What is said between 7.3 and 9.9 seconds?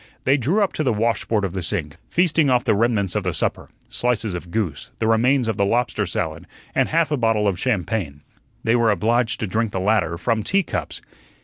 of champagne. They were obliged to drink the